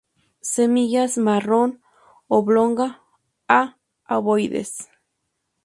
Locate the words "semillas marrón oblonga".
0.55-3.03